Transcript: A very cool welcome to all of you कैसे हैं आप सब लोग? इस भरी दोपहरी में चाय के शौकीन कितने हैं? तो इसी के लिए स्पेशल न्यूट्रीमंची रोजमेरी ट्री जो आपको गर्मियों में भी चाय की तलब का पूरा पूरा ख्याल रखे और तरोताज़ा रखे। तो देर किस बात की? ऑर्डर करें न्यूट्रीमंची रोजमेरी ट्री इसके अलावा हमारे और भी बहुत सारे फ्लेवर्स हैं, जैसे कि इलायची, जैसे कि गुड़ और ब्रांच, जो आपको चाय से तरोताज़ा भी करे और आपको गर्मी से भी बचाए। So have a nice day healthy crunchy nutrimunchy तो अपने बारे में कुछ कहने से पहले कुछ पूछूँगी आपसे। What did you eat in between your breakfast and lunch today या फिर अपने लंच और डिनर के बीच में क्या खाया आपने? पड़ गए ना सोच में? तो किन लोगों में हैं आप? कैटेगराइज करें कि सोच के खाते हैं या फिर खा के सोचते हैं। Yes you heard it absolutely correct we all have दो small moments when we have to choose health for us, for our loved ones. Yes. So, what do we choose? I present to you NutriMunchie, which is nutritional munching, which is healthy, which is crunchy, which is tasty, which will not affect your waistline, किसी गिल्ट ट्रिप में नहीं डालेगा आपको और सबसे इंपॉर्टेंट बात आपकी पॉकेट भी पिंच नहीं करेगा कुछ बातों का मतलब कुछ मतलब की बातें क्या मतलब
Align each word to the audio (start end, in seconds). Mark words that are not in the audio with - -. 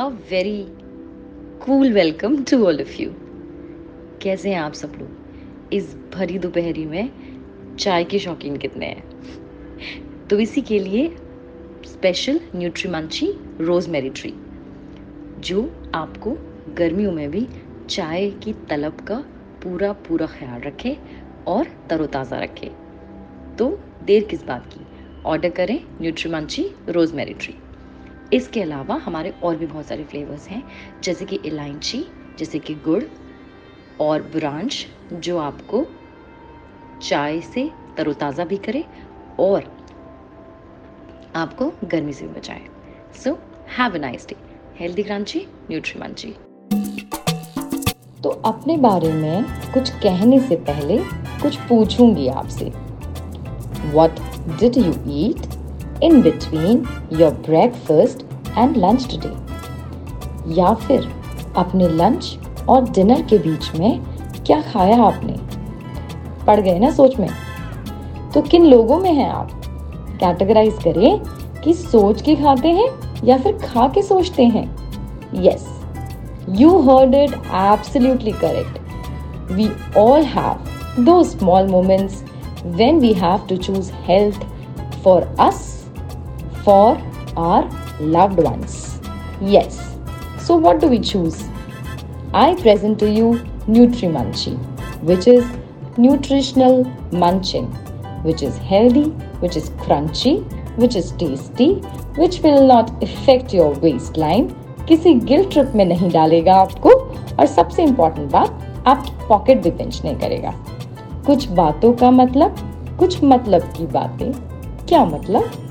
A 0.00 0.08
very 0.08 0.66
cool 1.66 1.92
welcome 1.92 2.44
to 2.44 2.66
all 2.66 2.80
of 2.80 3.02
you 3.02 3.10
कैसे 4.22 4.50
हैं 4.50 4.60
आप 4.60 4.72
सब 4.72 4.92
लोग? 4.98 5.08
इस 5.72 5.96
भरी 6.14 6.38
दोपहरी 6.38 6.84
में 6.86 7.10
चाय 7.76 8.04
के 8.04 8.18
शौकीन 8.18 8.56
कितने 8.56 8.86
हैं? 8.86 9.02
तो 10.28 10.38
इसी 10.38 10.60
के 10.60 10.78
लिए 10.78 11.08
स्पेशल 11.86 12.40
न्यूट्रीमंची 12.56 13.32
रोजमेरी 13.60 14.10
ट्री 14.10 14.34
जो 15.40 15.90
आपको 15.94 16.36
गर्मियों 16.74 17.12
में 17.12 17.30
भी 17.30 17.48
चाय 17.90 18.30
की 18.30 18.52
तलब 18.52 18.92
का 18.92 19.24
पूरा 19.62 19.92
पूरा 19.92 20.26
ख्याल 20.26 20.60
रखे 20.60 20.96
और 21.46 21.66
तरोताज़ा 21.90 22.38
रखे। 22.38 22.70
तो 23.58 23.80
देर 24.04 24.24
किस 24.24 24.44
बात 24.44 24.66
की? 24.66 24.80
ऑर्डर 25.26 25.50
करें 25.50 25.80
न्यूट्रीमंची 26.00 26.70
रोजमेरी 26.88 27.34
ट्री 27.34 27.54
इसके 28.32 28.62
अलावा 28.62 28.94
हमारे 29.04 29.30
और 29.42 29.56
भी 29.56 29.66
बहुत 29.66 29.86
सारे 29.86 30.04
फ्लेवर्स 30.04 30.46
हैं, 30.48 30.62
जैसे 31.02 31.24
कि 31.24 31.36
इलायची, 31.44 32.04
जैसे 32.38 32.58
कि 32.58 32.74
गुड़ 32.84 33.02
और 34.00 34.22
ब्रांच, 34.34 34.86
जो 35.12 35.38
आपको 35.38 35.84
चाय 37.02 37.40
से 37.40 37.70
तरोताज़ा 37.96 38.44
भी 38.44 38.56
करे 38.56 38.84
और 39.40 39.64
आपको 41.36 41.72
गर्मी 41.84 42.12
से 42.12 42.26
भी 42.26 42.34
बचाए। 42.34 42.62
So 43.24 43.38
have 43.78 43.94
a 43.94 43.98
nice 43.98 44.26
day 44.28 44.36
healthy 44.80 45.02
crunchy 45.02 45.46
nutrimunchy 45.70 46.34
तो 48.22 48.30
अपने 48.46 48.76
बारे 48.76 49.12
में 49.12 49.44
कुछ 49.74 49.90
कहने 49.92 50.40
से 50.40 50.56
पहले 50.68 50.98
कुछ 51.42 51.56
पूछूँगी 51.68 52.26
आपसे। 52.28 52.64
What 53.94 54.20
did 54.60 54.76
you 54.78 54.92
eat 55.18 55.46
in 56.02 56.22
between 56.22 56.86
your 57.12 57.30
breakfast 57.30 58.24
and 58.58 58.76
lunch 58.76 59.08
today 59.10 59.34
या 60.60 60.74
फिर 60.74 61.12
अपने 61.56 61.88
लंच 61.88 62.38
और 62.68 62.90
डिनर 62.90 63.22
के 63.22 63.38
बीच 63.38 63.74
में 63.74 64.00
क्या 64.46 64.60
खाया 64.62 65.02
आपने? 65.02 65.36
पड़ 66.46 66.60
गए 66.60 66.78
ना 66.78 66.90
सोच 66.90 67.18
में? 67.20 67.28
तो 68.34 68.42
किन 68.42 68.66
लोगों 68.66 68.98
में 68.98 69.12
हैं 69.12 69.28
आप? 69.30 69.50
कैटेगराइज 70.20 70.74
करें 70.84 71.20
कि 71.62 71.74
सोच 71.74 72.22
के 72.22 72.34
खाते 72.36 72.68
हैं 72.68 72.88
या 73.24 73.38
फिर 73.38 73.52
खा 73.52 73.88
के 73.88 74.02
सोचते 74.02 74.44
हैं। 74.44 74.64
Yes 75.34 75.68
you 76.48 76.78
heard 76.78 77.14
it 77.14 77.34
absolutely 77.54 78.32
correct 78.32 78.78
we 79.52 79.70
all 79.98 80.22
have 80.22 81.04
दो 81.04 81.22
small 81.24 81.68
moments 81.68 82.24
when 82.60 82.98
we 83.02 83.10
have 83.14 83.44
to 83.50 83.56
choose 83.66 83.86
health 84.08 84.40
for 85.04 85.20
us, 85.44 85.60
for 86.64 87.00
our 87.36 87.68
loved 88.00 88.38
ones. 88.38 89.00
Yes. 89.40 89.96
So, 90.38 90.56
what 90.56 90.80
do 90.80 90.88
we 90.88 90.98
choose? 90.98 91.44
I 92.32 92.54
present 92.54 92.98
to 93.00 93.10
you 93.10 93.40
NutriMunchie, 93.66 94.56
which 95.02 95.26
is 95.26 95.44
nutritional 95.96 96.84
munching, 97.12 97.66
which 98.22 98.42
is 98.42 98.56
healthy, 98.58 99.10
which 99.40 99.56
is 99.56 99.70
crunchy, 99.70 100.34
which 100.76 100.96
is 100.96 101.12
tasty, 101.12 101.74
which 102.16 102.40
will 102.40 102.66
not 102.66 103.02
affect 103.02 103.52
your 103.52 103.74
waistline, 103.76 104.54
किसी 104.88 105.12
गिल्ट 105.14 105.50
ट्रिप 105.52 105.72
में 105.76 105.84
नहीं 105.84 106.10
डालेगा 106.10 106.54
आपको 106.60 106.90
और 106.90 107.46
सबसे 107.46 107.82
इंपॉर्टेंट 107.82 108.30
बात 108.30 108.84
आपकी 108.86 109.26
पॉकेट 109.28 109.62
भी 109.62 109.70
पिंच 109.70 110.00
नहीं 110.04 110.14
करेगा 110.18 110.50
कुछ 111.26 111.48
बातों 111.58 111.92
का 112.00 112.10
मतलब 112.10 112.56
कुछ 113.00 113.22
मतलब 113.24 113.72
की 113.76 113.86
बातें 113.92 114.32
क्या 114.88 115.04
मतलब 115.04 115.69